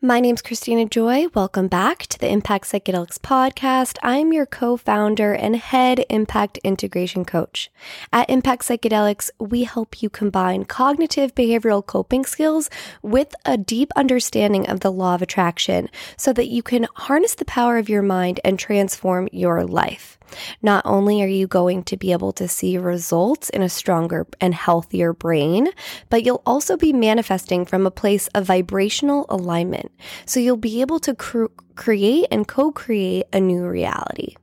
My 0.00 0.20
name's 0.20 0.42
Christina 0.42 0.84
Joy. 0.84 1.26
Welcome 1.34 1.66
back 1.66 2.06
to 2.06 2.20
the 2.20 2.28
Impact 2.28 2.66
Psychedelics 2.66 3.18
podcast. 3.18 3.98
I'm 4.00 4.32
your 4.32 4.46
co 4.46 4.76
founder 4.76 5.32
and 5.32 5.56
head 5.56 6.04
impact 6.08 6.56
integration 6.58 7.24
coach. 7.24 7.68
At 8.12 8.30
Impact 8.30 8.62
Psychedelics, 8.62 9.30
we 9.40 9.64
help 9.64 10.00
you 10.00 10.08
combine 10.08 10.66
cognitive 10.66 11.34
behavioral 11.34 11.84
coping 11.84 12.24
skills 12.24 12.70
with 13.02 13.34
a 13.44 13.56
deep 13.56 13.90
understanding 13.96 14.68
of 14.68 14.80
the 14.80 14.92
law 14.92 15.16
of 15.16 15.22
attraction 15.22 15.88
so 16.16 16.32
that 16.32 16.46
you 16.46 16.62
can 16.62 16.86
harness 16.94 17.34
the 17.34 17.44
power 17.44 17.76
of 17.76 17.88
your 17.88 18.02
mind 18.02 18.38
and 18.44 18.56
transform 18.56 19.28
your 19.32 19.64
life. 19.64 20.16
Not 20.62 20.84
only 20.84 21.22
are 21.22 21.26
you 21.26 21.46
going 21.46 21.84
to 21.84 21.96
be 21.96 22.12
able 22.12 22.32
to 22.32 22.48
see 22.48 22.78
results 22.78 23.50
in 23.50 23.62
a 23.62 23.68
stronger 23.68 24.26
and 24.40 24.54
healthier 24.54 25.12
brain, 25.12 25.68
but 26.10 26.24
you'll 26.24 26.42
also 26.46 26.76
be 26.76 26.92
manifesting 26.92 27.64
from 27.64 27.86
a 27.86 27.90
place 27.90 28.28
of 28.28 28.46
vibrational 28.46 29.26
alignment. 29.28 29.92
So 30.26 30.40
you'll 30.40 30.56
be 30.56 30.80
able 30.80 31.00
to 31.00 31.14
cr- 31.14 31.46
create 31.76 32.26
and 32.30 32.46
co 32.46 32.72
create 32.72 33.26
a 33.32 33.40
new 33.40 33.66
reality. 33.66 34.36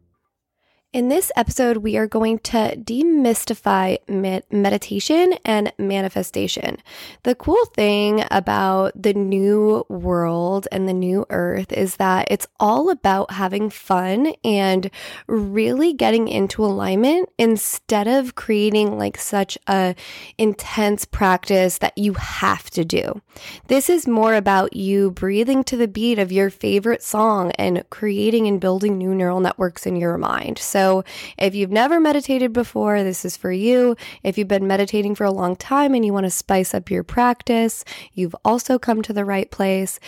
In 0.96 1.10
this 1.10 1.30
episode, 1.36 1.76
we 1.76 1.98
are 1.98 2.08
going 2.08 2.40
to 2.40 2.78
demystify 2.78 3.98
med- 4.08 4.46
meditation 4.50 5.34
and 5.44 5.74
manifestation. 5.78 6.78
The 7.24 7.36
cool 7.36 7.66
thing 7.76 8.24
about 8.32 8.94
the 8.96 9.14
new 9.14 9.86
world 9.90 10.70
and 10.72 10.88
the 10.88 10.94
new 10.94 11.26
earth 11.30 11.74
is 11.74 11.98
that 11.98 12.30
it's 12.32 12.48
all 12.62 12.90
about 12.90 13.32
having 13.32 13.70
fun 13.70 14.36
and 14.46 14.90
really 15.28 15.92
getting 15.92 16.30
into 16.30 16.64
alignment 16.64 17.28
instead 17.38 18.08
of 18.08 18.36
creating 18.36 18.98
like 18.98 19.18
such 19.18 19.58
a 19.68 19.96
intense 20.38 21.04
practice 21.04 21.80
that 21.80 21.98
you 21.98 22.14
have 22.14 22.70
to 22.70 22.86
do. 22.86 23.22
This 23.68 23.90
is 23.90 24.08
more 24.08 24.34
about 24.34 24.78
you 24.78 25.12
breathing 25.12 25.66
to 25.66 25.76
the 25.76 25.90
beat 25.90 26.20
of 26.20 26.32
your 26.32 26.50
favorite 26.50 27.04
song 27.04 27.52
and 27.60 27.84
creating 27.90 28.48
and 28.48 28.62
building 28.62 28.98
new 28.98 29.14
neural 29.14 29.42
networks 29.42 29.86
in 29.86 29.98
your 29.98 30.18
mind. 30.18 30.58
So 30.58 30.85
so, 30.86 31.04
if 31.40 31.56
you've 31.56 31.72
never 31.72 32.00
meditated 32.00 32.54
before, 32.54 33.02
this 33.02 33.26
is 33.26 33.36
for 33.36 33.52
you. 33.52 33.96
If 34.22 34.38
you've 34.38 34.48
been 34.48 34.68
meditating 34.68 35.16
for 35.16 35.24
a 35.24 35.32
long 35.32 35.56
time 35.56 35.96
and 35.96 36.06
you 36.06 36.14
want 36.14 36.26
to 36.26 36.30
spice 36.30 36.76
up 36.76 36.92
your 36.92 37.04
practice, 37.04 37.84
you've 38.14 38.36
also 38.46 38.78
come 38.78 39.02
to 39.02 39.12
the 39.12 39.26
right 39.26 39.50
place. 39.50 40.00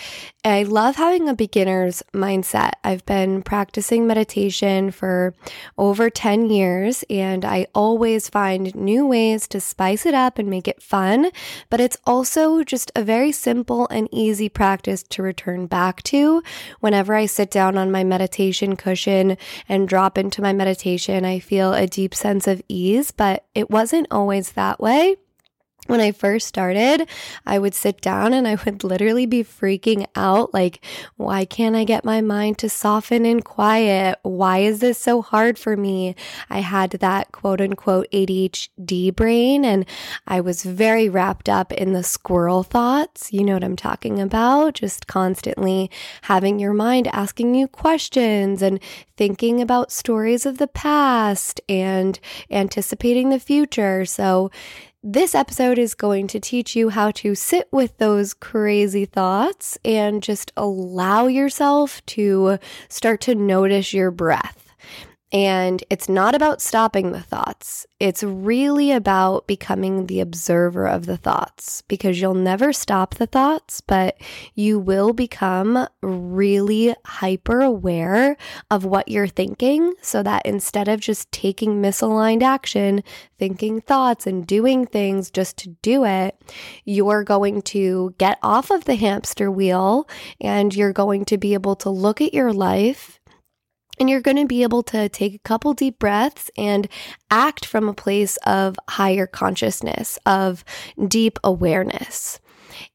I 0.44 0.62
love 0.62 0.94
having 0.94 1.28
a 1.28 1.34
beginner's 1.34 2.00
mindset. 2.14 2.74
I've 2.84 3.04
been 3.06 3.42
practicing 3.42 4.06
meditation 4.06 4.92
for 4.92 5.34
over 5.76 6.10
10 6.10 6.48
years, 6.48 7.02
and 7.10 7.44
I 7.44 7.66
always 7.74 8.28
find 8.28 8.72
new 8.76 9.04
ways 9.04 9.48
to 9.48 9.60
spice 9.60 10.06
it 10.06 10.14
up 10.14 10.38
and 10.38 10.48
make 10.48 10.68
it 10.68 10.80
fun. 10.80 11.32
But 11.70 11.80
it's 11.80 11.96
also 12.06 12.62
just 12.62 12.92
a 12.94 13.02
very 13.02 13.32
simple 13.32 13.88
and 13.88 14.08
easy 14.12 14.48
practice 14.48 15.02
to 15.02 15.24
return 15.24 15.66
back 15.66 16.04
to 16.04 16.40
whenever 16.78 17.16
I 17.16 17.26
sit 17.26 17.50
down 17.50 17.76
on 17.76 17.90
my 17.90 18.04
meditation 18.04 18.76
cushion 18.76 19.36
and 19.68 19.88
drop 19.88 20.16
into 20.16 20.40
my 20.40 20.52
meditation 20.52 20.67
meditation, 20.68 21.24
I 21.24 21.38
feel 21.38 21.72
a 21.72 21.86
deep 21.86 22.14
sense 22.14 22.46
of 22.46 22.60
ease, 22.68 23.10
but 23.10 23.46
it 23.54 23.70
wasn't 23.70 24.06
always 24.10 24.52
that 24.52 24.78
way 24.78 25.16
when 25.88 26.00
I 26.00 26.12
first 26.12 26.46
started, 26.46 27.08
I 27.46 27.58
would 27.58 27.74
sit 27.74 28.00
down 28.00 28.32
and 28.32 28.46
I 28.46 28.56
would 28.64 28.84
literally 28.88 29.26
be 29.26 29.42
freaking 29.42 30.06
out 30.14 30.54
like, 30.54 30.84
why 31.16 31.44
can't 31.44 31.74
I 31.74 31.84
get 31.84 32.04
my 32.04 32.20
mind 32.20 32.58
to 32.58 32.68
soften 32.68 33.24
and 33.24 33.44
quiet? 33.44 34.18
Why 34.22 34.58
is 34.58 34.80
this 34.80 34.98
so 34.98 35.22
hard 35.22 35.58
for 35.58 35.76
me? 35.76 36.14
I 36.50 36.60
had 36.60 36.90
that 36.92 37.32
quote 37.32 37.60
unquote 37.60 38.06
ADHD 38.12 39.14
brain 39.14 39.64
and 39.64 39.86
I 40.26 40.40
was 40.40 40.62
very 40.62 41.08
wrapped 41.08 41.48
up 41.48 41.72
in 41.72 41.94
the 41.94 42.02
squirrel 42.02 42.62
thoughts. 42.62 43.32
You 43.32 43.44
know 43.44 43.54
what 43.54 43.64
I'm 43.64 43.76
talking 43.76 44.20
about? 44.20 44.74
Just 44.74 45.06
constantly 45.06 45.90
having 46.22 46.58
your 46.58 46.74
mind 46.74 47.08
asking 47.08 47.54
you 47.54 47.66
questions 47.66 48.60
and 48.60 48.78
thinking 49.16 49.60
about 49.60 49.90
stories 49.90 50.46
of 50.46 50.58
the 50.58 50.68
past 50.68 51.60
and 51.68 52.20
anticipating 52.50 53.30
the 53.30 53.40
future. 53.40 54.04
So, 54.04 54.50
this 55.10 55.34
episode 55.34 55.78
is 55.78 55.94
going 55.94 56.26
to 56.26 56.38
teach 56.38 56.76
you 56.76 56.90
how 56.90 57.10
to 57.10 57.34
sit 57.34 57.66
with 57.72 57.96
those 57.96 58.34
crazy 58.34 59.06
thoughts 59.06 59.78
and 59.82 60.22
just 60.22 60.52
allow 60.54 61.26
yourself 61.26 62.04
to 62.04 62.58
start 62.90 63.22
to 63.22 63.34
notice 63.34 63.94
your 63.94 64.10
breath. 64.10 64.67
And 65.30 65.84
it's 65.90 66.08
not 66.08 66.34
about 66.34 66.62
stopping 66.62 67.12
the 67.12 67.20
thoughts. 67.20 67.86
It's 68.00 68.22
really 68.22 68.92
about 68.92 69.46
becoming 69.46 70.06
the 70.06 70.20
observer 70.20 70.86
of 70.86 71.04
the 71.04 71.18
thoughts 71.18 71.82
because 71.82 72.18
you'll 72.18 72.32
never 72.32 72.72
stop 72.72 73.16
the 73.16 73.26
thoughts, 73.26 73.82
but 73.82 74.16
you 74.54 74.78
will 74.78 75.12
become 75.12 75.86
really 76.00 76.94
hyper 77.04 77.60
aware 77.60 78.38
of 78.70 78.86
what 78.86 79.08
you're 79.08 79.26
thinking 79.26 79.92
so 80.00 80.22
that 80.22 80.46
instead 80.46 80.88
of 80.88 81.00
just 81.00 81.30
taking 81.30 81.82
misaligned 81.82 82.42
action, 82.42 83.02
thinking 83.38 83.82
thoughts 83.82 84.26
and 84.26 84.46
doing 84.46 84.86
things 84.86 85.30
just 85.30 85.58
to 85.58 85.68
do 85.82 86.04
it, 86.04 86.40
you're 86.86 87.24
going 87.24 87.60
to 87.62 88.14
get 88.16 88.38
off 88.42 88.70
of 88.70 88.84
the 88.84 88.94
hamster 88.94 89.50
wheel 89.50 90.08
and 90.40 90.74
you're 90.74 90.92
going 90.92 91.26
to 91.26 91.36
be 91.36 91.52
able 91.52 91.76
to 91.76 91.90
look 91.90 92.22
at 92.22 92.32
your 92.32 92.52
life 92.52 93.17
and 93.98 94.08
you're 94.08 94.20
going 94.20 94.36
to 94.36 94.46
be 94.46 94.62
able 94.62 94.82
to 94.84 95.08
take 95.08 95.34
a 95.34 95.38
couple 95.40 95.74
deep 95.74 95.98
breaths 95.98 96.50
and 96.56 96.88
act 97.30 97.64
from 97.64 97.88
a 97.88 97.94
place 97.94 98.36
of 98.38 98.76
higher 98.88 99.26
consciousness, 99.26 100.18
of 100.26 100.64
deep 101.06 101.38
awareness. 101.44 102.40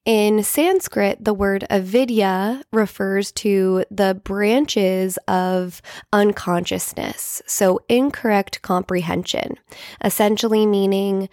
In 0.05 0.43
Sanskrit, 0.43 1.23
the 1.23 1.33
word 1.33 1.65
avidya 1.69 2.63
refers 2.71 3.31
to 3.33 3.85
the 3.89 4.19
branches 4.23 5.17
of 5.27 5.81
unconsciousness, 6.11 7.41
so 7.47 7.79
incorrect 7.87 8.61
comprehension, 8.61 9.57
essentially 10.03 10.65
meaning 10.65 11.29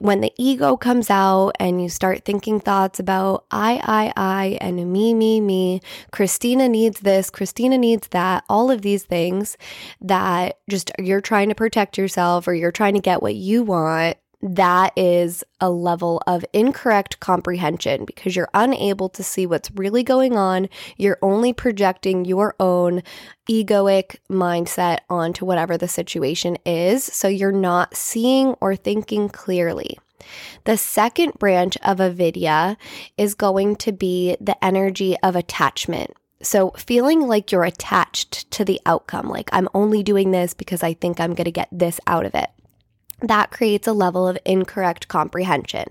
when 0.00 0.20
the 0.20 0.32
ego 0.38 0.76
comes 0.76 1.10
out 1.10 1.52
and 1.60 1.82
you 1.82 1.88
start 1.88 2.24
thinking 2.24 2.58
thoughts 2.58 2.98
about 2.98 3.44
I, 3.50 3.80
I, 3.84 4.12
I, 4.16 4.58
and 4.60 4.92
me, 4.92 5.12
me, 5.14 5.40
me, 5.40 5.80
Christina 6.10 6.68
needs 6.68 7.00
this, 7.00 7.30
Christina 7.30 7.76
needs 7.76 8.08
that, 8.08 8.44
all 8.48 8.70
of 8.70 8.82
these 8.82 9.04
things 9.04 9.56
that 10.00 10.58
just 10.68 10.90
you're 10.98 11.20
trying 11.20 11.50
to 11.50 11.54
protect 11.54 11.98
yourself 11.98 12.48
or 12.48 12.54
you're 12.54 12.72
trying 12.72 12.94
to 12.94 13.00
get 13.00 13.22
what 13.22 13.34
you 13.34 13.62
want 13.62 14.16
that 14.54 14.92
is 14.96 15.42
a 15.60 15.70
level 15.70 16.22
of 16.26 16.44
incorrect 16.52 17.20
comprehension 17.20 18.04
because 18.04 18.36
you're 18.36 18.50
unable 18.54 19.08
to 19.10 19.22
see 19.22 19.46
what's 19.46 19.70
really 19.72 20.02
going 20.02 20.36
on. 20.36 20.68
You're 20.96 21.18
only 21.22 21.52
projecting 21.52 22.24
your 22.24 22.54
own 22.60 23.02
egoic 23.48 24.16
mindset 24.30 24.98
onto 25.08 25.44
whatever 25.44 25.76
the 25.76 25.88
situation 25.88 26.56
is. 26.64 27.04
So 27.04 27.28
you're 27.28 27.52
not 27.52 27.96
seeing 27.96 28.48
or 28.60 28.76
thinking 28.76 29.28
clearly. 29.28 29.98
The 30.64 30.76
second 30.76 31.34
branch 31.34 31.76
of 31.84 32.00
avidya 32.00 32.76
is 33.16 33.34
going 33.34 33.76
to 33.76 33.92
be 33.92 34.36
the 34.40 34.62
energy 34.64 35.16
of 35.22 35.36
attachment. 35.36 36.12
So, 36.42 36.70
feeling 36.72 37.22
like 37.22 37.50
you're 37.50 37.64
attached 37.64 38.50
to 38.50 38.64
the 38.64 38.80
outcome, 38.84 39.28
like 39.28 39.48
I'm 39.52 39.68
only 39.72 40.02
doing 40.02 40.32
this 40.32 40.52
because 40.52 40.82
I 40.82 40.92
think 40.92 41.18
I'm 41.18 41.34
going 41.34 41.46
to 41.46 41.50
get 41.50 41.68
this 41.72 41.98
out 42.06 42.26
of 42.26 42.34
it 42.34 42.50
that 43.22 43.50
creates 43.50 43.86
a 43.86 43.92
level 43.92 44.28
of 44.28 44.38
incorrect 44.44 45.08
comprehension. 45.08 45.88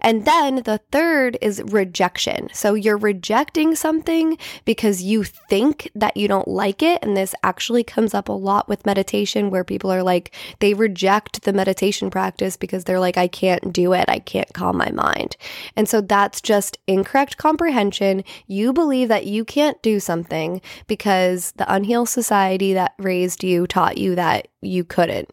And 0.00 0.24
then 0.24 0.56
the 0.64 0.80
third 0.90 1.38
is 1.40 1.62
rejection. 1.62 2.48
So 2.52 2.74
you're 2.74 2.96
rejecting 2.96 3.76
something 3.76 4.36
because 4.64 5.02
you 5.02 5.22
think 5.22 5.90
that 5.94 6.16
you 6.16 6.26
don't 6.26 6.48
like 6.48 6.82
it. 6.82 7.02
And 7.02 7.16
this 7.16 7.34
actually 7.44 7.84
comes 7.84 8.14
up 8.14 8.28
a 8.28 8.32
lot 8.32 8.68
with 8.68 8.84
meditation 8.84 9.50
where 9.50 9.62
people 9.62 9.92
are 9.92 10.02
like, 10.02 10.34
they 10.58 10.74
reject 10.74 11.42
the 11.42 11.52
meditation 11.52 12.10
practice 12.10 12.56
because 12.56 12.84
they're 12.84 13.00
like, 13.00 13.16
I 13.16 13.28
can't 13.28 13.72
do 13.72 13.92
it. 13.92 14.06
I 14.08 14.18
can't 14.18 14.52
calm 14.52 14.76
my 14.76 14.90
mind. 14.90 15.36
And 15.76 15.88
so 15.88 16.00
that's 16.00 16.40
just 16.40 16.78
incorrect 16.88 17.36
comprehension. 17.36 18.24
You 18.48 18.72
believe 18.72 19.08
that 19.08 19.26
you 19.26 19.44
can't 19.44 19.80
do 19.82 20.00
something 20.00 20.60
because 20.88 21.52
the 21.52 21.72
unhealed 21.72 22.08
society 22.08 22.72
that 22.74 22.94
raised 22.98 23.44
you 23.44 23.68
taught 23.68 23.98
you 23.98 24.16
that 24.16 24.48
you 24.66 24.84
couldn't. 24.84 25.30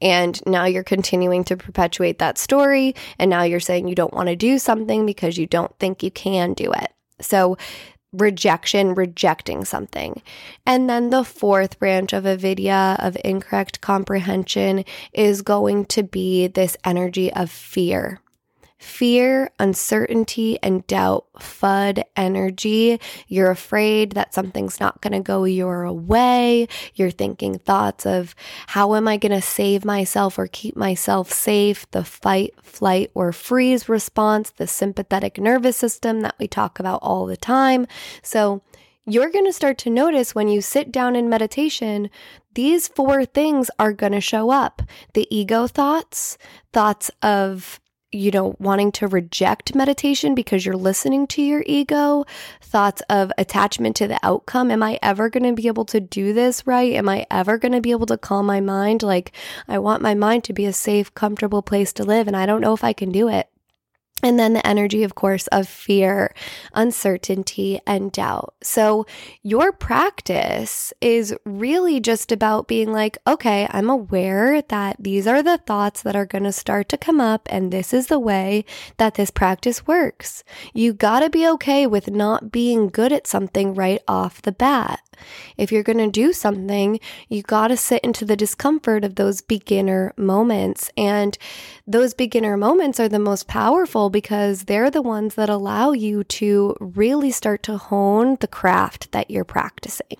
And 0.00 0.40
now 0.46 0.64
you're 0.64 0.84
continuing 0.84 1.44
to 1.44 1.56
perpetuate 1.56 2.18
that 2.18 2.38
story. 2.38 2.94
And 3.18 3.28
now 3.30 3.42
you're 3.42 3.60
saying 3.60 3.88
you 3.88 3.94
don't 3.94 4.14
want 4.14 4.28
to 4.28 4.36
do 4.36 4.58
something 4.58 5.06
because 5.06 5.38
you 5.38 5.46
don't 5.46 5.76
think 5.78 6.02
you 6.02 6.10
can 6.10 6.54
do 6.54 6.72
it. 6.72 6.92
So, 7.20 7.56
rejection, 8.12 8.94
rejecting 8.94 9.64
something. 9.64 10.22
And 10.64 10.88
then 10.88 11.10
the 11.10 11.24
fourth 11.24 11.78
branch 11.78 12.14
of 12.14 12.24
avidya 12.24 12.96
of 12.98 13.18
incorrect 13.22 13.82
comprehension 13.82 14.84
is 15.12 15.42
going 15.42 15.84
to 15.86 16.02
be 16.02 16.46
this 16.46 16.76
energy 16.84 17.30
of 17.32 17.50
fear 17.50 18.20
fear, 18.78 19.50
uncertainty, 19.58 20.58
and 20.62 20.86
doubt, 20.86 21.26
FUD 21.38 22.04
energy. 22.16 23.00
You're 23.26 23.50
afraid 23.50 24.12
that 24.12 24.32
something's 24.32 24.80
not 24.80 25.00
going 25.00 25.12
to 25.12 25.20
go 25.20 25.44
your 25.44 25.92
way. 25.92 26.68
You're 26.94 27.10
thinking 27.10 27.58
thoughts 27.58 28.06
of 28.06 28.34
how 28.68 28.94
am 28.94 29.08
I 29.08 29.16
going 29.16 29.32
to 29.32 29.42
save 29.42 29.84
myself 29.84 30.38
or 30.38 30.46
keep 30.46 30.76
myself 30.76 31.32
safe? 31.32 31.90
The 31.90 32.04
fight, 32.04 32.54
flight, 32.62 33.10
or 33.14 33.32
freeze 33.32 33.88
response, 33.88 34.50
the 34.50 34.66
sympathetic 34.66 35.38
nervous 35.38 35.76
system 35.76 36.20
that 36.20 36.36
we 36.38 36.46
talk 36.46 36.78
about 36.78 37.00
all 37.02 37.26
the 37.26 37.36
time. 37.36 37.86
So, 38.22 38.62
you're 39.10 39.30
going 39.30 39.46
to 39.46 39.54
start 39.54 39.78
to 39.78 39.90
notice 39.90 40.34
when 40.34 40.48
you 40.48 40.60
sit 40.60 40.92
down 40.92 41.16
in 41.16 41.30
meditation, 41.30 42.10
these 42.52 42.88
four 42.88 43.24
things 43.24 43.70
are 43.78 43.94
going 43.94 44.12
to 44.12 44.20
show 44.20 44.50
up 44.50 44.82
the 45.14 45.26
ego 45.34 45.66
thoughts, 45.66 46.36
thoughts 46.74 47.10
of 47.22 47.80
you 48.10 48.30
know, 48.30 48.56
wanting 48.58 48.90
to 48.92 49.06
reject 49.06 49.74
meditation 49.74 50.34
because 50.34 50.64
you're 50.64 50.76
listening 50.76 51.26
to 51.26 51.42
your 51.42 51.62
ego, 51.66 52.24
thoughts 52.62 53.02
of 53.10 53.30
attachment 53.36 53.96
to 53.96 54.08
the 54.08 54.18
outcome. 54.22 54.70
Am 54.70 54.82
I 54.82 54.98
ever 55.02 55.28
going 55.28 55.42
to 55.42 55.52
be 55.52 55.66
able 55.66 55.84
to 55.86 56.00
do 56.00 56.32
this 56.32 56.66
right? 56.66 56.94
Am 56.94 57.08
I 57.08 57.26
ever 57.30 57.58
going 57.58 57.72
to 57.72 57.80
be 57.80 57.90
able 57.90 58.06
to 58.06 58.16
calm 58.16 58.46
my 58.46 58.60
mind? 58.60 59.02
Like, 59.02 59.32
I 59.66 59.78
want 59.78 60.02
my 60.02 60.14
mind 60.14 60.44
to 60.44 60.52
be 60.52 60.64
a 60.64 60.72
safe, 60.72 61.12
comfortable 61.14 61.62
place 61.62 61.92
to 61.94 62.04
live, 62.04 62.26
and 62.26 62.36
I 62.36 62.46
don't 62.46 62.62
know 62.62 62.72
if 62.72 62.84
I 62.84 62.92
can 62.92 63.12
do 63.12 63.28
it. 63.28 63.48
And 64.22 64.38
then 64.38 64.52
the 64.52 64.66
energy, 64.66 65.04
of 65.04 65.14
course, 65.14 65.46
of 65.48 65.68
fear, 65.68 66.34
uncertainty, 66.74 67.80
and 67.86 68.10
doubt. 68.10 68.54
So, 68.62 69.06
your 69.42 69.70
practice 69.70 70.92
is 71.00 71.36
really 71.44 72.00
just 72.00 72.32
about 72.32 72.66
being 72.66 72.92
like, 72.92 73.16
okay, 73.28 73.68
I'm 73.70 73.88
aware 73.88 74.60
that 74.62 74.96
these 74.98 75.28
are 75.28 75.42
the 75.42 75.58
thoughts 75.58 76.02
that 76.02 76.16
are 76.16 76.26
going 76.26 76.44
to 76.44 76.52
start 76.52 76.88
to 76.88 76.96
come 76.96 77.20
up, 77.20 77.46
and 77.50 77.70
this 77.70 77.94
is 77.94 78.08
the 78.08 78.18
way 78.18 78.64
that 78.96 79.14
this 79.14 79.30
practice 79.30 79.86
works. 79.86 80.42
You 80.74 80.94
got 80.94 81.20
to 81.20 81.30
be 81.30 81.46
okay 81.50 81.86
with 81.86 82.10
not 82.10 82.50
being 82.50 82.88
good 82.88 83.12
at 83.12 83.28
something 83.28 83.74
right 83.74 84.02
off 84.08 84.42
the 84.42 84.52
bat. 84.52 85.00
If 85.56 85.72
you're 85.72 85.82
going 85.82 85.98
to 85.98 86.10
do 86.10 86.32
something, 86.32 87.00
you 87.28 87.42
got 87.42 87.68
to 87.68 87.76
sit 87.76 88.02
into 88.02 88.24
the 88.24 88.36
discomfort 88.36 89.04
of 89.04 89.14
those 89.14 89.40
beginner 89.40 90.12
moments. 90.16 90.90
And 90.96 91.36
those 91.86 92.14
beginner 92.14 92.56
moments 92.56 93.00
are 93.00 93.08
the 93.08 93.18
most 93.18 93.48
powerful 93.48 94.10
because 94.10 94.64
they're 94.64 94.90
the 94.90 95.02
ones 95.02 95.34
that 95.36 95.48
allow 95.48 95.92
you 95.92 96.24
to 96.24 96.76
really 96.80 97.30
start 97.30 97.62
to 97.64 97.78
hone 97.78 98.36
the 98.40 98.48
craft 98.48 99.12
that 99.12 99.30
you're 99.30 99.44
practicing. 99.44 100.18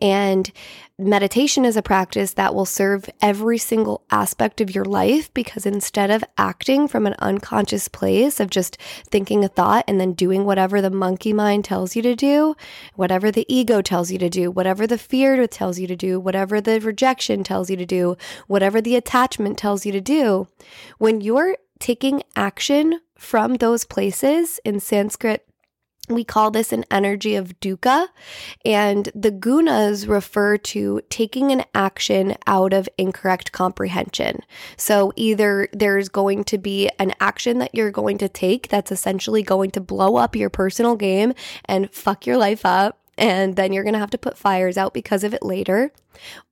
And 0.00 0.50
meditation 0.98 1.64
is 1.64 1.76
a 1.76 1.82
practice 1.82 2.32
that 2.32 2.54
will 2.54 2.64
serve 2.64 3.08
every 3.22 3.56
single 3.56 4.02
aspect 4.10 4.60
of 4.60 4.74
your 4.74 4.84
life 4.84 5.32
because 5.32 5.64
instead 5.64 6.10
of 6.10 6.24
acting 6.36 6.88
from 6.88 7.06
an 7.06 7.14
unconscious 7.20 7.86
place 7.86 8.40
of 8.40 8.50
just 8.50 8.76
thinking 9.08 9.44
a 9.44 9.48
thought 9.48 9.84
and 9.86 10.00
then 10.00 10.12
doing 10.12 10.44
whatever 10.44 10.80
the 10.80 10.90
monkey 10.90 11.32
mind 11.32 11.64
tells 11.64 11.94
you 11.94 12.02
to 12.02 12.16
do, 12.16 12.56
whatever 12.96 13.30
the 13.30 13.46
ego 13.48 13.80
tells 13.80 14.10
you 14.10 14.18
to 14.18 14.28
do, 14.28 14.50
whatever 14.50 14.86
the 14.86 14.98
fear 14.98 15.46
tells 15.46 15.78
you 15.78 15.86
to 15.86 15.96
do, 15.96 16.18
whatever 16.18 16.60
the 16.60 16.80
rejection 16.80 17.44
tells 17.44 17.70
you 17.70 17.76
to 17.76 17.86
do, 17.86 18.16
whatever 18.48 18.80
the 18.80 18.96
attachment 18.96 19.56
tells 19.56 19.86
you 19.86 19.92
to 19.92 20.00
do, 20.00 20.48
when 20.98 21.20
you're 21.20 21.56
taking 21.78 22.22
action 22.34 23.00
from 23.16 23.54
those 23.54 23.84
places 23.84 24.60
in 24.64 24.80
Sanskrit, 24.80 25.47
we 26.08 26.24
call 26.24 26.50
this 26.50 26.72
an 26.72 26.84
energy 26.90 27.34
of 27.34 27.58
dukkha, 27.60 28.08
and 28.64 29.10
the 29.14 29.30
gunas 29.30 30.08
refer 30.08 30.56
to 30.58 31.00
taking 31.10 31.52
an 31.52 31.64
action 31.74 32.36
out 32.46 32.72
of 32.72 32.88
incorrect 32.98 33.52
comprehension. 33.52 34.40
So, 34.76 35.12
either 35.16 35.68
there's 35.72 36.08
going 36.08 36.44
to 36.44 36.58
be 36.58 36.90
an 36.98 37.14
action 37.20 37.58
that 37.58 37.74
you're 37.74 37.90
going 37.90 38.18
to 38.18 38.28
take 38.28 38.68
that's 38.68 38.92
essentially 38.92 39.42
going 39.42 39.70
to 39.72 39.80
blow 39.80 40.16
up 40.16 40.36
your 40.36 40.50
personal 40.50 40.96
game 40.96 41.34
and 41.64 41.90
fuck 41.92 42.26
your 42.26 42.36
life 42.36 42.64
up, 42.64 42.98
and 43.18 43.56
then 43.56 43.72
you're 43.72 43.84
going 43.84 43.94
to 43.94 43.98
have 43.98 44.10
to 44.10 44.18
put 44.18 44.38
fires 44.38 44.78
out 44.78 44.94
because 44.94 45.24
of 45.24 45.34
it 45.34 45.42
later. 45.42 45.92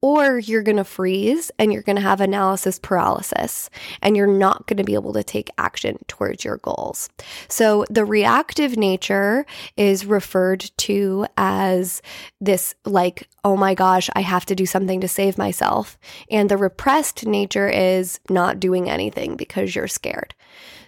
Or 0.01 0.39
you're 0.39 0.63
going 0.63 0.77
to 0.77 0.85
freeze 0.85 1.51
and 1.59 1.73
you're 1.73 1.83
going 1.83 1.97
to 1.97 2.03
have 2.03 2.21
analysis 2.21 2.79
paralysis 2.79 3.69
and 4.01 4.17
you're 4.17 4.27
not 4.27 4.67
going 4.67 4.77
to 4.77 4.85
be 4.85 4.95
able 4.95 5.13
to 5.15 5.25
take 5.25 5.51
action 5.59 5.99
towards 6.07 6.45
your 6.45 6.59
goals. 6.59 7.09
So 7.49 7.85
the 7.91 8.05
reactive 8.05 8.77
nature 8.77 9.45
is 9.77 10.07
referred 10.07 10.71
to 10.79 11.27
as 11.37 12.01
this, 12.41 12.77
like, 12.85 13.29
oh 13.45 13.57
my 13.57 13.75
gosh, 13.75 14.09
I 14.15 14.21
have 14.21 14.47
to 14.47 14.55
do 14.55 14.67
something 14.67 15.01
to 15.01 15.09
save 15.09 15.37
myself. 15.37 15.99
And 16.31 16.49
the 16.49 16.57
repressed 16.57 17.27
nature 17.27 17.69
is 17.69 18.21
not 18.31 18.61
doing 18.61 18.89
anything 18.89 19.37
because 19.37 19.75
you're 19.75 19.89
scared. 19.89 20.35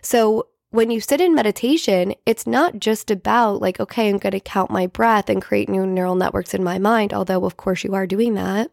So 0.02 0.46
when 0.70 0.90
you 0.90 1.00
sit 1.00 1.20
in 1.20 1.34
meditation, 1.34 2.14
it's 2.26 2.46
not 2.46 2.78
just 2.78 3.10
about 3.10 3.60
like, 3.60 3.80
okay, 3.80 4.08
I'm 4.08 4.18
going 4.18 4.32
to 4.32 4.40
count 4.40 4.70
my 4.70 4.86
breath 4.86 5.30
and 5.30 5.40
create 5.40 5.68
new 5.68 5.86
neural 5.86 6.14
networks 6.14 6.52
in 6.52 6.62
my 6.62 6.78
mind, 6.78 7.14
although, 7.14 7.44
of 7.44 7.56
course, 7.56 7.84
you 7.84 7.94
are 7.94 8.06
doing 8.06 8.34
that. 8.34 8.70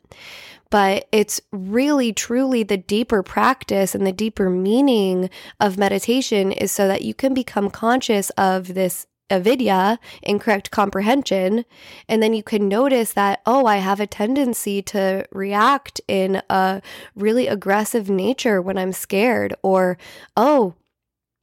But 0.70 1.08
it's 1.12 1.40
really, 1.52 2.12
truly 2.12 2.64
the 2.64 2.78
deeper 2.78 3.24
practice 3.24 3.96
and 3.96 4.06
the 4.06 4.12
deeper 4.12 4.50
meaning 4.50 5.30
of 5.60 5.78
meditation 5.78 6.52
is 6.52 6.72
so 6.72 6.88
that 6.88 7.04
you 7.04 7.14
can 7.14 7.34
become 7.34 7.70
conscious 7.70 8.30
of 8.32 8.74
this 8.74 9.08
avidya, 9.30 9.98
incorrect 10.22 10.72
comprehension, 10.72 11.66
and 12.10 12.22
then 12.22 12.34
you 12.34 12.44
can 12.44 12.68
notice 12.68 13.14
that, 13.14 13.42
oh, 13.46 13.66
I 13.66 13.78
have 13.78 14.00
a 14.00 14.08
tendency 14.08 14.82
to 14.84 15.26
react 15.32 16.02
in 16.08 16.42
a 16.50 16.82
really 17.16 17.48
aggressive 17.48 18.10
nature 18.10 18.62
when 18.62 18.78
I'm 18.78 18.94
scared, 18.94 19.56
or, 19.64 19.98
oh, 20.36 20.76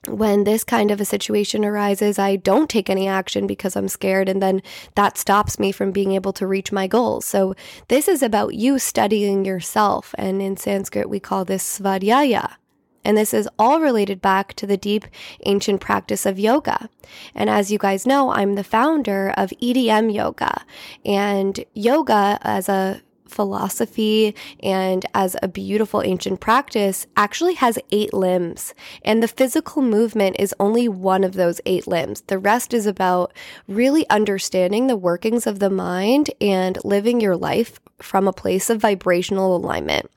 when 0.09 0.45
this 0.45 0.65
kind 0.65 0.91
of 0.91 1.01
a 1.01 1.05
situation 1.05 1.65
arises, 1.65 2.19
I 2.19 2.37
don't 2.37 2.69
take 2.69 2.91
any 2.91 3.07
action 3.07 3.47
because 3.47 3.77
I'm 3.77 3.89
scared, 3.89 4.29
and 4.29 4.43
then 4.43 4.63
that 4.97 5.17
stops 5.17 5.59
me 5.59 5.71
from 5.71 5.93
being 5.93 6.13
able 6.13 6.33
to 6.35 6.47
reach 6.47 6.73
my 6.73 6.87
goals. 6.87 7.25
So, 7.25 7.55
this 7.89 8.09
is 8.09 8.23
about 8.23 8.55
you 8.55 8.79
studying 8.79 9.45
yourself, 9.45 10.15
and 10.19 10.43
in 10.43 10.57
Sanskrit, 10.57 11.09
we 11.09 11.21
call 11.21 11.45
this 11.45 11.79
svadhyaya. 11.79 12.57
And 13.05 13.17
this 13.17 13.35
is 13.35 13.49
all 13.59 13.81
related 13.81 14.21
back 14.21 14.55
to 14.55 14.67
the 14.67 14.77
deep 14.77 15.07
ancient 15.45 15.81
practice 15.81 16.25
of 16.25 16.39
yoga. 16.39 16.89
And 17.35 17.51
as 17.51 17.73
you 17.73 17.79
guys 17.79 18.07
know, 18.07 18.31
I'm 18.31 18.55
the 18.55 18.63
founder 18.63 19.35
of 19.37 19.51
EDM 19.61 20.15
Yoga. 20.15 20.65
And 21.05 21.65
yoga, 21.75 22.39
as 22.43 22.69
a 22.69 23.03
philosophy 23.33 24.35
and 24.61 25.05
as 25.15 25.37
a 25.43 25.49
beautiful 25.49 26.03
ancient 26.03 26.41
practice 26.41 27.07
actually 27.17 27.55
has 27.55 27.79
eight 27.91 28.13
limbs. 28.13 28.75
And 29.05 29.23
the 29.23 29.29
physical 29.29 29.83
movement 29.83 30.37
is 30.39 30.55
only 30.61 30.89
one 30.89 31.25
of 31.25 31.35
those 31.35 31.61
eight 31.67 31.87
limbs. 31.87 32.23
The 32.23 32.39
rest 32.39 32.75
is 32.75 32.87
about 32.87 33.33
really 33.67 34.09
understanding 34.11 34.87
the 34.87 34.97
workings 34.97 35.47
of 35.47 35.59
the 35.59 35.71
mind 35.71 36.31
and 36.41 36.79
living 36.85 37.21
your 37.21 37.37
life 37.37 37.81
from 38.03 38.29
a 38.29 38.33
place 38.33 38.71
of 38.71 38.81
vibrational 38.81 39.57
alignment. 39.57 40.11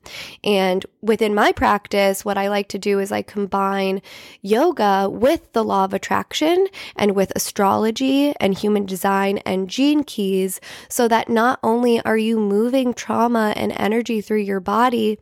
And 0.43 0.85
within 1.01 1.35
my 1.35 1.51
practice, 1.51 2.25
what 2.25 2.37
I 2.37 2.49
like 2.49 2.67
to 2.69 2.79
do 2.79 2.99
is 2.99 3.11
I 3.11 3.21
combine 3.21 4.01
yoga 4.41 5.09
with 5.09 5.53
the 5.53 5.63
law 5.63 5.85
of 5.85 5.93
attraction 5.93 6.67
and 6.95 7.15
with 7.15 7.31
astrology 7.35 8.33
and 8.39 8.57
human 8.57 8.85
design 8.85 9.39
and 9.39 9.69
gene 9.69 10.03
keys 10.03 10.59
so 10.89 11.07
that 11.07 11.29
not 11.29 11.59
only 11.63 12.01
are 12.01 12.17
you 12.17 12.39
moving 12.39 12.93
trauma 12.93 13.53
and 13.55 13.71
energy 13.73 14.21
through 14.21 14.41
your 14.41 14.59
body, 14.59 15.19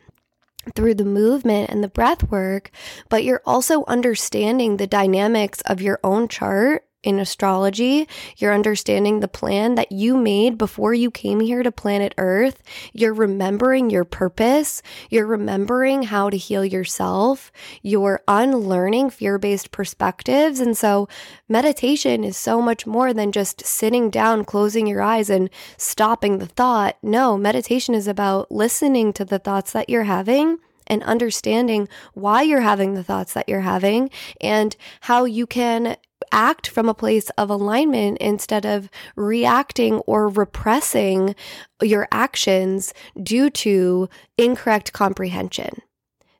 through 0.75 0.95
the 0.95 1.05
movement 1.05 1.69
and 1.69 1.83
the 1.83 1.89
breath 1.89 2.29
work, 2.31 2.71
but 3.09 3.23
you're 3.23 3.41
also 3.45 3.83
understanding 3.85 4.77
the 4.77 4.87
dynamics 4.87 5.61
of 5.61 5.81
your 5.81 5.99
own 6.03 6.27
chart 6.27 6.85
in 7.03 7.19
astrology, 7.19 8.07
you're 8.37 8.53
understanding 8.53 9.19
the 9.19 9.27
plan 9.27 9.75
that 9.75 9.91
you 9.91 10.17
made 10.17 10.57
before 10.57 10.93
you 10.93 11.11
came 11.11 11.41
here 11.41 11.61
to 11.61 11.71
planet 11.71 12.13
Earth. 12.17 12.63
You're 12.93 13.13
remembering 13.13 13.89
your 13.89 14.05
purpose. 14.05 14.81
You're 15.09 15.27
remembering 15.27 16.03
how 16.03 16.29
to 16.29 16.37
heal 16.37 16.65
yourself. 16.65 17.51
You're 17.81 18.21
unlearning 18.27 19.09
fear 19.09 19.37
based 19.37 19.71
perspectives. 19.71 20.59
And 20.59 20.77
so, 20.77 21.07
meditation 21.49 22.23
is 22.23 22.37
so 22.37 22.61
much 22.61 22.87
more 22.87 23.13
than 23.13 23.31
just 23.31 23.65
sitting 23.65 24.09
down, 24.09 24.45
closing 24.45 24.87
your 24.87 25.01
eyes, 25.01 25.29
and 25.29 25.49
stopping 25.77 26.37
the 26.37 26.47
thought. 26.47 26.97
No, 27.03 27.37
meditation 27.37 27.93
is 27.93 28.07
about 28.07 28.51
listening 28.51 29.13
to 29.13 29.25
the 29.25 29.39
thoughts 29.39 29.73
that 29.73 29.89
you're 29.89 30.03
having 30.03 30.59
and 30.87 31.03
understanding 31.03 31.87
why 32.13 32.41
you're 32.41 32.61
having 32.61 32.93
the 32.93 33.03
thoughts 33.03 33.33
that 33.33 33.47
you're 33.47 33.61
having 33.61 34.09
and 34.41 34.75
how 35.01 35.25
you 35.25 35.47
can 35.47 35.97
act 36.33 36.67
from 36.67 36.89
a 36.89 36.93
place 36.93 37.29
of 37.37 37.49
alignment 37.49 38.17
instead 38.17 38.65
of 38.65 38.89
reacting 39.15 39.99
or 39.99 40.27
repressing 40.27 41.35
your 41.81 42.07
actions 42.11 42.93
due 43.21 43.49
to 43.49 44.09
incorrect 44.37 44.91
comprehension. 44.91 45.81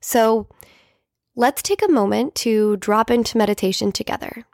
So 0.01 0.49
let's 1.35 1.61
take 1.61 1.81
a 1.81 1.91
moment 1.91 2.35
to 2.35 2.75
drop 2.77 3.09
into 3.09 3.37
meditation 3.37 3.93
together. 3.93 4.45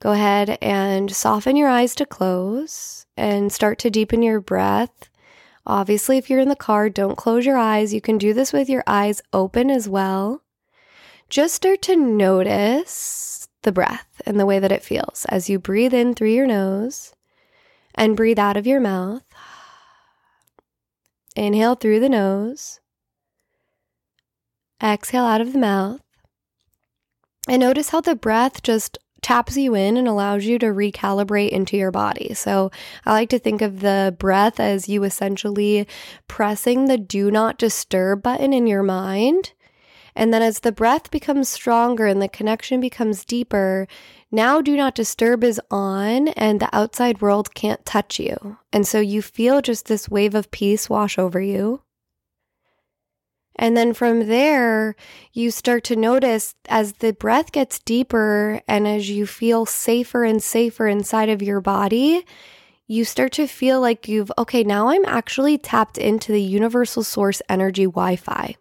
Go 0.00 0.12
ahead 0.12 0.58
and 0.60 1.10
soften 1.10 1.56
your 1.56 1.68
eyes 1.68 1.94
to 1.94 2.04
close 2.04 3.06
and 3.16 3.50
start 3.50 3.78
to 3.78 3.90
deepen 3.90 4.22
your 4.22 4.40
breath. 4.40 5.08
Obviously, 5.66 6.18
if 6.18 6.28
you're 6.28 6.40
in 6.40 6.50
the 6.50 6.56
car, 6.56 6.90
don't 6.90 7.16
close 7.16 7.46
your 7.46 7.56
eyes. 7.56 7.94
You 7.94 8.02
can 8.02 8.18
do 8.18 8.34
this 8.34 8.52
with 8.52 8.68
your 8.68 8.84
eyes 8.86 9.22
open 9.32 9.70
as 9.70 9.88
well. 9.88 10.42
just 11.30 11.54
start 11.54 11.82
to 11.82 11.96
notice 11.96 13.43
the 13.64 13.72
breath 13.72 14.22
and 14.24 14.38
the 14.38 14.46
way 14.46 14.58
that 14.58 14.72
it 14.72 14.82
feels 14.82 15.26
as 15.28 15.50
you 15.50 15.58
breathe 15.58 15.92
in 15.92 16.14
through 16.14 16.30
your 16.30 16.46
nose 16.46 17.14
and 17.94 18.16
breathe 18.16 18.38
out 18.38 18.56
of 18.56 18.66
your 18.66 18.80
mouth. 18.80 19.24
Inhale 21.36 21.74
through 21.74 21.98
the 21.98 22.08
nose, 22.08 22.80
exhale 24.82 25.24
out 25.24 25.40
of 25.40 25.52
the 25.52 25.58
mouth. 25.58 26.00
And 27.48 27.60
notice 27.60 27.90
how 27.90 28.00
the 28.00 28.14
breath 28.14 28.62
just 28.62 28.98
taps 29.20 29.56
you 29.56 29.74
in 29.74 29.96
and 29.96 30.06
allows 30.06 30.44
you 30.44 30.58
to 30.58 30.66
recalibrate 30.66 31.48
into 31.48 31.76
your 31.76 31.90
body. 31.90 32.34
So 32.34 32.70
I 33.04 33.12
like 33.12 33.30
to 33.30 33.38
think 33.38 33.62
of 33.62 33.80
the 33.80 34.14
breath 34.18 34.60
as 34.60 34.88
you 34.88 35.02
essentially 35.02 35.88
pressing 36.28 36.84
the 36.84 36.98
do 36.98 37.30
not 37.30 37.58
disturb 37.58 38.22
button 38.22 38.52
in 38.52 38.66
your 38.66 38.82
mind. 38.82 39.52
And 40.16 40.32
then 40.32 40.42
as 40.42 40.60
the 40.60 40.72
breath 40.72 41.10
becomes 41.10 41.48
stronger 41.48 42.06
and 42.06 42.22
the 42.22 42.28
connection 42.28 42.80
becomes 42.80 43.24
deeper, 43.24 43.88
now 44.30 44.60
do 44.60 44.76
not 44.76 44.94
disturb 44.94 45.42
is 45.42 45.60
on 45.70 46.28
and 46.28 46.60
the 46.60 46.74
outside 46.74 47.20
world 47.20 47.54
can't 47.54 47.84
touch 47.84 48.20
you. 48.20 48.58
And 48.72 48.86
so 48.86 49.00
you 49.00 49.22
feel 49.22 49.60
just 49.60 49.86
this 49.86 50.08
wave 50.08 50.34
of 50.34 50.50
peace 50.50 50.88
wash 50.88 51.18
over 51.18 51.40
you. 51.40 51.82
And 53.56 53.76
then 53.76 53.94
from 53.94 54.26
there, 54.26 54.96
you 55.32 55.50
start 55.50 55.84
to 55.84 55.96
notice 55.96 56.54
as 56.68 56.94
the 56.94 57.12
breath 57.12 57.52
gets 57.52 57.78
deeper 57.78 58.60
and 58.66 58.86
as 58.88 59.08
you 59.08 59.26
feel 59.26 59.64
safer 59.66 60.24
and 60.24 60.42
safer 60.42 60.88
inside 60.88 61.28
of 61.28 61.42
your 61.42 61.60
body, 61.60 62.24
you 62.86 63.04
start 63.04 63.32
to 63.32 63.46
feel 63.46 63.80
like 63.80 64.08
you've, 64.08 64.32
okay, 64.36 64.64
now 64.64 64.88
I'm 64.88 65.04
actually 65.06 65.56
tapped 65.56 65.98
into 65.98 66.32
the 66.32 66.42
universal 66.42 67.02
source 67.02 67.40
energy 67.48 67.84
Wi 67.84 68.16
Fi. 68.16 68.56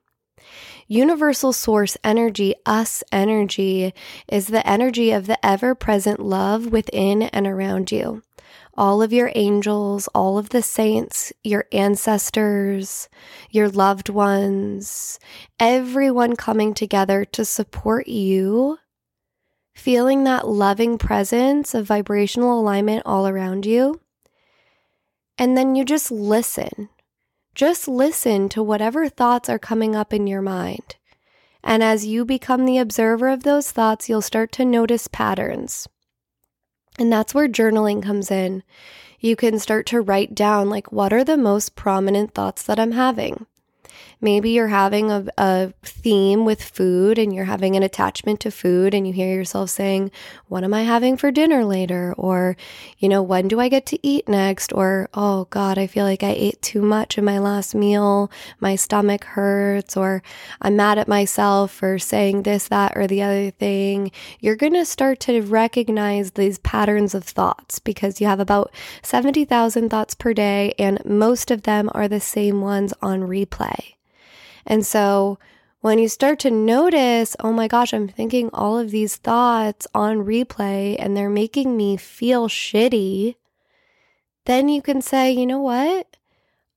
Universal 0.94 1.54
source 1.54 1.98
energy, 2.04 2.54
us 2.68 3.04
energy, 3.12 3.96
is 4.28 4.46
the 4.46 4.70
energy 4.70 5.10
of 5.10 5.26
the 5.26 5.44
ever 5.44 5.74
present 5.74 6.20
love 6.20 6.68
within 6.68 7.24
and 7.24 7.48
around 7.48 7.92
you 7.92 8.22
all 8.76 9.02
of 9.02 9.12
your 9.12 9.32
angels, 9.34 10.08
all 10.14 10.38
of 10.38 10.50
the 10.50 10.62
saints, 10.62 11.34
your 11.44 11.66
ancestors, 11.72 13.10
your 13.50 13.70
loved 13.70 14.10
ones, 14.10 15.20
everyone 15.60 16.36
coming 16.36 16.76
together 16.76 17.26
to 17.26 17.44
support 17.44 18.08
you, 18.08 18.78
feeling 19.74 20.26
that 20.26 20.48
loving 20.48 21.00
presence 21.00 21.74
of 21.74 21.88
vibrational 21.88 22.60
alignment 22.60 23.02
all 23.04 23.28
around 23.28 23.66
you. 23.66 24.00
And 25.40 25.58
then 25.58 25.74
you 25.76 25.86
just 25.86 26.12
listen. 26.12 26.90
Just 27.56 27.88
listen 27.88 28.50
to 28.50 28.64
whatever 28.64 29.08
thoughts 29.08 29.48
are 29.48 29.60
coming 29.60 29.96
up 29.96 30.12
in 30.12 30.26
your 30.26 30.42
mind. 30.42 30.96
And 31.64 31.84
as 31.84 32.06
you 32.06 32.26
become 32.26 32.66
the 32.66 32.80
observer 32.80 33.30
of 33.30 33.44
those 33.44 33.72
thoughts, 33.72 34.10
you'll 34.10 34.22
start 34.22 34.52
to 34.54 34.66
notice 34.66 35.08
patterns. 35.08 35.88
And 37.00 37.12
that's 37.12 37.34
where 37.34 37.48
journaling 37.48 38.02
comes 38.02 38.32
in. 38.32 38.64
You 39.20 39.36
can 39.36 39.60
start 39.60 39.86
to 39.88 40.02
write 40.02 40.36
down, 40.36 40.70
like, 40.70 40.92
what 40.92 41.14
are 41.14 41.24
the 41.24 41.38
most 41.38 41.76
prominent 41.76 42.34
thoughts 42.34 42.64
that 42.64 42.80
I'm 42.80 42.92
having? 42.92 43.46
Maybe 44.24 44.52
you're 44.52 44.70
having 44.70 45.12
a, 45.12 45.26
a 45.38 45.74
theme 45.84 46.46
with 46.46 46.64
food 46.64 47.20
and 47.20 47.36
you're 47.36 47.44
having 47.44 47.76
an 47.76 47.84
attachment 47.84 48.40
to 48.40 48.52
food 48.52 48.94
and 48.94 49.06
you 49.06 49.12
hear 49.12 49.36
yourself 49.36 49.70
saying, 49.70 50.12
What 50.48 50.64
am 50.64 50.74
I 50.74 50.84
having 50.84 51.18
for 51.18 51.30
dinner 51.30 51.66
later? 51.66 52.16
Or, 52.18 52.56
you 53.00 53.10
know, 53.10 53.22
when 53.22 53.50
do 53.50 53.60
I 53.60 53.68
get 53.68 53.86
to 53.88 54.00
eat 54.02 54.30
next? 54.30 54.72
Or, 54.72 55.10
Oh 55.14 55.48
God, 55.50 55.78
I 55.78 55.88
feel 55.88 56.06
like 56.06 56.24
I 56.24 56.30
ate 56.30 56.62
too 56.62 56.82
much 56.82 57.18
in 57.18 57.26
my 57.26 57.38
last 57.38 57.76
meal. 57.76 58.32
My 58.62 58.78
stomach 58.78 59.26
hurts. 59.26 59.98
Or 59.98 60.24
I'm 60.62 60.78
mad 60.78 60.98
at 60.98 61.10
myself 61.10 61.74
for 61.74 62.00
saying 62.00 62.44
this, 62.44 62.70
that, 62.70 62.96
or 62.96 63.08
the 63.08 63.22
other 63.22 63.52
thing. 63.52 64.10
You're 64.40 64.56
going 64.56 64.74
to 64.76 64.86
start 64.86 65.20
to 65.22 65.42
recognize 65.42 66.32
these 66.32 66.60
patterns 66.60 67.14
of 67.14 67.26
thoughts 67.26 67.80
because 67.80 68.22
you 68.22 68.28
have 68.28 68.40
about 68.40 68.72
70,000 69.02 69.90
thoughts 69.90 70.16
per 70.16 70.34
day 70.34 70.74
and 70.80 71.04
most 71.04 71.52
of 71.52 71.64
them 71.64 71.90
are 71.94 72.08
the 72.08 72.22
same 72.22 72.62
ones 72.62 72.94
on 73.02 73.24
replay. 73.24 73.96
And 74.66 74.86
so 74.86 75.38
when 75.82 76.00
you 76.00 76.08
start 76.08 76.40
to 76.40 76.52
notice, 76.52 77.36
oh 77.40 77.52
my 77.52 77.68
gosh, 77.68 77.94
I'm 77.94 78.08
thinking 78.08 78.50
all 78.54 78.78
of 78.78 78.92
these 78.92 79.18
thoughts 79.18 79.86
on 79.94 80.26
replay 80.26 80.96
and 80.98 81.16
they're 81.16 81.30
making 81.30 81.76
me 81.76 81.98
feel 81.98 82.48
shitty, 82.48 83.36
then 84.46 84.70
you 84.70 84.82
can 84.82 85.02
say, 85.02 85.32
you 85.32 85.46
know 85.46 85.60
what? 85.60 86.18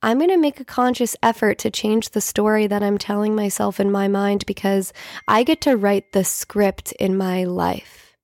I'm 0.02 0.18
going 0.18 0.30
to 0.30 0.36
make 0.36 0.60
a 0.60 0.64
conscious 0.64 1.16
effort 1.22 1.58
to 1.58 1.70
change 1.70 2.10
the 2.10 2.20
story 2.20 2.66
that 2.66 2.82
I'm 2.82 2.98
telling 2.98 3.34
myself 3.34 3.80
in 3.80 3.90
my 3.90 4.08
mind 4.08 4.44
because 4.46 4.92
I 5.26 5.42
get 5.42 5.60
to 5.62 5.76
write 5.76 6.12
the 6.12 6.24
script 6.24 6.92
in 6.92 7.16
my 7.16 7.44
life. 7.44 8.16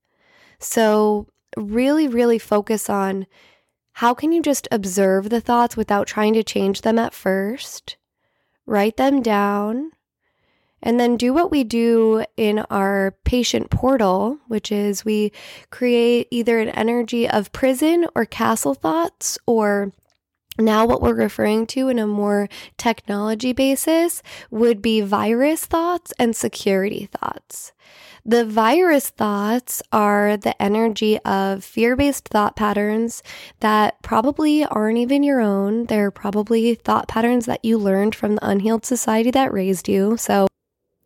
So, 0.59 1.29
really, 1.57 2.09
really 2.09 2.39
focus 2.39 2.91
on 2.91 3.27
how 3.95 4.15
can 4.15 4.33
you 4.33 4.43
just 4.43 4.69
observe 4.71 5.29
the 5.29 5.41
thoughts 5.41 5.77
without 5.77 6.07
trying 6.07 6.35
to 6.35 6.45
change 6.45 6.83
them 6.83 6.99
at 6.99 7.15
first? 7.15 7.97
Write 8.67 8.97
them 8.97 9.23
down, 9.23 9.93
and 10.83 10.99
then 10.99 11.17
do 11.17 11.33
what 11.33 11.51
we 11.51 11.63
do 11.65 12.25
in 12.37 12.61
our 12.71 13.17
patient 13.25 13.71
portal, 13.71 14.39
which 14.49 14.73
is 14.73 15.05
we 15.05 15.33
create 15.71 16.27
either 16.31 16.59
an 16.59 16.71
energy 16.71 17.29
of 17.29 17.53
prison 17.53 18.07
or 18.15 18.25
castle 18.25 18.75
thoughts, 18.75 19.39
or 19.47 19.93
now 20.59 20.85
what 20.87 21.01
we're 21.01 21.15
referring 21.15 21.67
to 21.69 21.89
in 21.89 21.99
a 21.99 22.07
more 22.07 22.49
technology 22.77 23.53
basis 23.53 24.23
would 24.51 24.83
be 24.83 25.01
virus 25.01 25.65
thoughts 25.65 26.13
and 26.19 26.37
security 26.37 27.09
thoughts. 27.11 27.73
The 28.25 28.45
virus 28.45 29.09
thoughts 29.09 29.83
are 29.91 30.37
the 30.37 30.61
energy 30.63 31.19
of 31.21 31.65
fear 31.65 31.97
based 31.97 32.29
thought 32.29 32.55
patterns 32.55 33.23
that 33.61 34.01
probably 34.03 34.65
aren't 34.65 34.99
even 34.99 35.25
your 35.25 35.41
own. 35.41 35.87
They're 35.87 36.13
probably 36.13 36.77
thought 36.77 37.09
patterns 37.09 37.47
that 37.47 37.65
you 37.65 37.79
learned 37.79 38.15
from 38.15 38.37
the 38.37 38.47
unhealed 38.47 38.87
society 38.87 39.33
that 39.33 39.53
raised 39.53 39.89
you. 39.89 40.17
So 40.17 40.47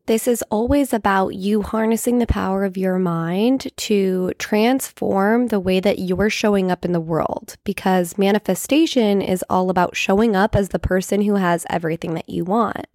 this 0.07 0.29
is 0.29 0.43
always 0.51 0.93
about 0.93 1.35
you 1.35 1.63
harnessing 1.63 2.19
the 2.19 2.27
power 2.27 2.65
of 2.65 2.77
your 2.77 2.99
mind 2.99 3.71
to 3.77 4.33
transform 4.39 5.49
the 5.49 5.59
way 5.59 5.81
that 5.81 5.99
you're 5.99 6.31
showing 6.31 6.71
up 6.71 6.85
in 6.85 6.93
the 6.93 7.01
world 7.01 7.57
because 7.65 8.17
manifestation 8.17 9.21
is 9.21 9.45
all 9.51 9.69
about 9.69 9.97
showing 9.97 10.37
up 10.37 10.55
as 10.55 10.69
the 10.69 10.79
person 10.79 11.23
who 11.23 11.35
has 11.35 11.67
everything 11.69 12.15
that 12.15 12.29
you 12.29 12.45
want. 12.45 12.87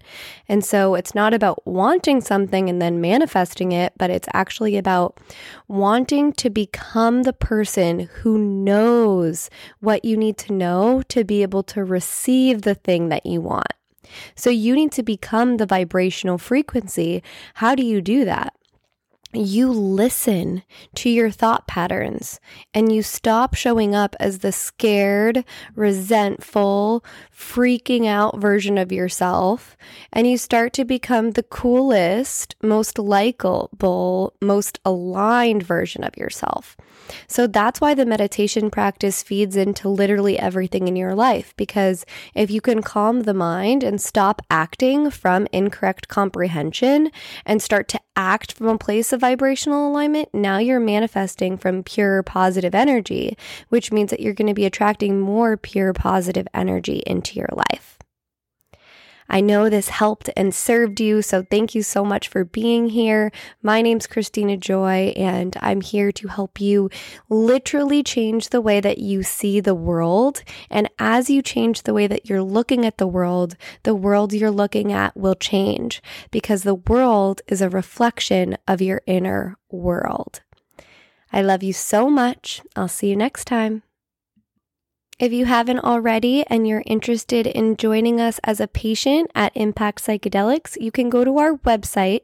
And 0.47 0.63
so 0.63 0.95
it's 0.95 1.13
not 1.13 1.33
about 1.33 1.65
wanting 1.67 2.21
something 2.21 2.69
and 2.69 2.81
then 2.81 3.01
manifesting 3.01 3.73
it, 3.73 3.91
but 3.97 4.09
it's 4.09 4.29
actually 4.33 4.77
about 4.77 5.19
wanting 5.67 6.31
to 6.33 6.49
become 6.49 7.23
the 7.23 7.33
person 7.33 8.09
who 8.21 8.37
knows 8.37 9.49
what 9.81 10.05
you 10.05 10.15
need 10.15 10.37
to 10.37 10.53
know 10.53 11.01
to 11.09 11.25
be 11.25 11.41
able 11.41 11.63
to 11.63 11.83
receive 11.83 12.61
the 12.61 12.75
thing 12.75 13.09
that 13.09 13.25
you 13.25 13.41
want. 13.41 13.67
So 14.35 14.49
you 14.49 14.75
need 14.75 14.91
to 14.93 15.03
become 15.03 15.57
the 15.57 15.65
vibrational 15.65 16.37
frequency. 16.37 17.23
How 17.55 17.75
do 17.75 17.83
you 17.83 18.01
do 18.01 18.25
that? 18.25 18.53
You 19.33 19.71
listen 19.71 20.63
to 20.95 21.09
your 21.09 21.31
thought 21.31 21.67
patterns 21.67 22.39
and 22.73 22.91
you 22.91 23.01
stop 23.01 23.53
showing 23.53 23.95
up 23.95 24.15
as 24.19 24.39
the 24.39 24.51
scared, 24.51 25.43
resentful, 25.75 27.03
freaking 27.35 28.05
out 28.05 28.39
version 28.39 28.77
of 28.77 28.91
yourself 28.91 29.77
and 30.11 30.27
you 30.27 30.37
start 30.37 30.73
to 30.73 30.85
become 30.85 31.31
the 31.31 31.43
coolest, 31.43 32.55
most 32.61 32.99
likable, 32.99 34.33
most 34.41 34.79
aligned 34.85 35.63
version 35.63 36.03
of 36.03 36.17
yourself. 36.17 36.77
So 37.27 37.47
that's 37.47 37.81
why 37.81 37.93
the 37.93 38.05
meditation 38.05 38.69
practice 38.69 39.23
feeds 39.23 39.55
into 39.55 39.89
literally 39.89 40.37
everything 40.37 40.87
in 40.87 40.95
your 40.95 41.15
life. 41.15 41.53
Because 41.57 42.05
if 42.35 42.51
you 42.51 42.61
can 42.61 42.81
calm 42.81 43.21
the 43.21 43.33
mind 43.33 43.83
and 43.83 44.01
stop 44.01 44.41
acting 44.49 45.09
from 45.09 45.47
incorrect 45.51 46.07
comprehension 46.07 47.11
and 47.45 47.61
start 47.61 47.87
to 47.89 47.99
act 48.15 48.51
from 48.53 48.67
a 48.67 48.77
place 48.77 49.13
of 49.13 49.21
vibrational 49.21 49.89
alignment, 49.89 50.29
now 50.33 50.57
you're 50.57 50.79
manifesting 50.79 51.57
from 51.57 51.83
pure 51.83 52.23
positive 52.23 52.75
energy, 52.75 53.37
which 53.69 53.91
means 53.91 54.09
that 54.11 54.19
you're 54.19 54.33
going 54.33 54.47
to 54.47 54.53
be 54.53 54.65
attracting 54.65 55.19
more 55.19 55.57
pure 55.57 55.93
positive 55.93 56.47
energy 56.53 57.03
into 57.05 57.39
your 57.39 57.49
life. 57.53 58.00
I 59.33 59.39
know 59.39 59.69
this 59.69 59.87
helped 59.87 60.29
and 60.35 60.53
served 60.53 60.99
you, 60.99 61.21
so 61.21 61.41
thank 61.41 61.73
you 61.73 61.83
so 61.83 62.03
much 62.03 62.27
for 62.27 62.43
being 62.43 62.89
here. 62.89 63.31
My 63.63 63.81
name's 63.81 64.05
Christina 64.05 64.57
Joy, 64.57 65.13
and 65.15 65.55
I'm 65.61 65.79
here 65.79 66.11
to 66.11 66.27
help 66.27 66.59
you 66.59 66.89
literally 67.29 68.03
change 68.03 68.49
the 68.49 68.59
way 68.59 68.81
that 68.81 68.97
you 68.97 69.23
see 69.23 69.61
the 69.61 69.73
world. 69.73 70.43
And 70.69 70.89
as 70.99 71.29
you 71.29 71.41
change 71.41 71.83
the 71.83 71.93
way 71.93 72.07
that 72.07 72.27
you're 72.27 72.43
looking 72.43 72.85
at 72.85 72.97
the 72.97 73.07
world, 73.07 73.55
the 73.83 73.95
world 73.95 74.33
you're 74.33 74.51
looking 74.51 74.91
at 74.91 75.15
will 75.15 75.35
change 75.35 76.03
because 76.29 76.63
the 76.63 76.75
world 76.75 77.41
is 77.47 77.61
a 77.61 77.69
reflection 77.69 78.57
of 78.67 78.81
your 78.81 79.01
inner 79.07 79.57
world. 79.69 80.41
I 81.31 81.41
love 81.41 81.63
you 81.63 81.71
so 81.71 82.09
much. 82.09 82.61
I'll 82.75 82.89
see 82.89 83.07
you 83.07 83.15
next 83.15 83.45
time. 83.45 83.83
If 85.21 85.31
you 85.31 85.45
haven't 85.45 85.81
already 85.81 86.43
and 86.47 86.67
you're 86.67 86.81
interested 86.87 87.45
in 87.45 87.77
joining 87.77 88.19
us 88.19 88.39
as 88.43 88.59
a 88.59 88.67
patient 88.67 89.29
at 89.35 89.55
Impact 89.55 90.03
Psychedelics, 90.03 90.81
you 90.81 90.89
can 90.89 91.11
go 91.11 91.23
to 91.23 91.37
our 91.37 91.57
website, 91.57 92.21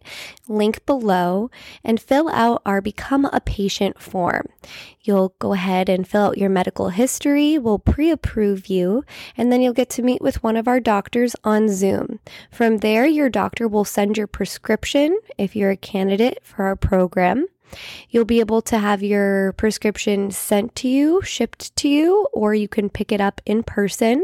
link 0.47 0.83
below, 0.87 1.51
and 1.83 2.01
fill 2.01 2.27
out 2.29 2.63
our 2.65 2.81
Become 2.81 3.25
a 3.25 3.39
Patient 3.39 4.01
form. 4.01 4.47
You'll 5.03 5.35
go 5.37 5.53
ahead 5.53 5.89
and 5.89 6.07
fill 6.07 6.23
out 6.23 6.39
your 6.39 6.49
medical 6.49 6.89
history, 6.89 7.59
we'll 7.59 7.77
pre 7.77 8.09
approve 8.09 8.65
you, 8.65 9.03
and 9.37 9.51
then 9.51 9.61
you'll 9.61 9.73
get 9.73 9.91
to 9.91 10.01
meet 10.01 10.23
with 10.23 10.41
one 10.41 10.57
of 10.57 10.67
our 10.67 10.79
doctors 10.79 11.35
on 11.43 11.69
Zoom. 11.69 12.19
From 12.49 12.79
there, 12.79 13.05
your 13.05 13.29
doctor 13.29 13.67
will 13.67 13.85
send 13.85 14.17
your 14.17 14.25
prescription 14.25 15.19
if 15.37 15.55
you're 15.55 15.69
a 15.69 15.77
candidate 15.77 16.39
for 16.41 16.63
our 16.63 16.75
program. 16.75 17.45
You'll 18.09 18.25
be 18.25 18.39
able 18.39 18.61
to 18.63 18.77
have 18.77 19.03
your 19.03 19.53
prescription 19.53 20.31
sent 20.31 20.75
to 20.75 20.87
you, 20.87 21.21
shipped 21.23 21.75
to 21.77 21.89
you, 21.89 22.27
or 22.33 22.53
you 22.53 22.67
can 22.67 22.89
pick 22.89 23.11
it 23.11 23.21
up 23.21 23.41
in 23.45 23.63
person. 23.63 24.23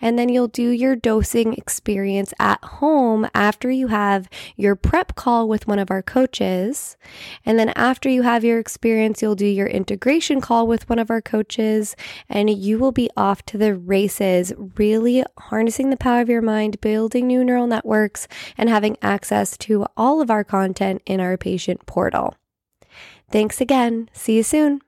And 0.00 0.18
then 0.18 0.28
you'll 0.28 0.48
do 0.48 0.70
your 0.70 0.96
dosing 0.96 1.54
experience 1.54 2.32
at 2.38 2.62
home 2.62 3.28
after 3.34 3.70
you 3.70 3.88
have 3.88 4.28
your 4.56 4.76
prep 4.76 5.14
call 5.14 5.48
with 5.48 5.66
one 5.66 5.78
of 5.78 5.90
our 5.90 6.02
coaches. 6.02 6.96
And 7.44 7.58
then 7.58 7.70
after 7.70 8.08
you 8.08 8.22
have 8.22 8.44
your 8.44 8.58
experience, 8.58 9.22
you'll 9.22 9.34
do 9.34 9.46
your 9.46 9.66
integration 9.66 10.40
call 10.40 10.66
with 10.66 10.88
one 10.88 10.98
of 10.98 11.10
our 11.10 11.22
coaches, 11.22 11.96
and 12.28 12.50
you 12.50 12.78
will 12.78 12.92
be 12.92 13.10
off 13.16 13.44
to 13.46 13.58
the 13.58 13.74
races, 13.74 14.52
really 14.76 15.24
harnessing 15.38 15.90
the 15.90 15.96
power 15.96 16.20
of 16.20 16.28
your 16.28 16.42
mind, 16.42 16.80
building 16.80 17.26
new 17.26 17.44
neural 17.44 17.66
networks, 17.66 18.28
and 18.56 18.68
having 18.68 18.96
access 19.02 19.56
to 19.58 19.86
all 19.96 20.20
of 20.20 20.30
our 20.30 20.44
content 20.44 21.02
in 21.06 21.20
our 21.20 21.36
patient 21.36 21.86
portal. 21.86 22.34
Thanks 23.32 23.60
again. 23.60 24.10
See 24.12 24.36
you 24.36 24.42
soon. 24.42 24.80